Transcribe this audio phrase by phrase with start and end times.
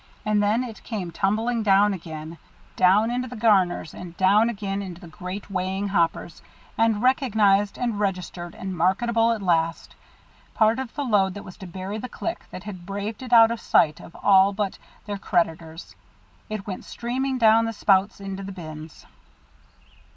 [0.25, 2.39] And then it came tumbling down again;
[2.75, 6.41] down into garners, and down again into the great weighing hoppers,
[6.75, 9.93] and recognized and registered and marketable at last,
[10.55, 13.51] part of the load that was to bury the Clique that had braved it out
[13.51, 15.95] of sight of all but their creditors,
[16.49, 19.05] it went streaming down the spouts into the bins.